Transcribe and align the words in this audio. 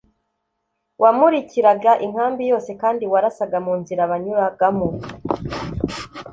wamurikiraga 1.01 1.91
inkambi 2.05 2.43
yose, 2.51 2.71
kandi 2.81 3.03
warasaga 3.13 3.57
mu 3.65 3.73
nzira 3.79 4.09
banyuragamo. 4.11 4.87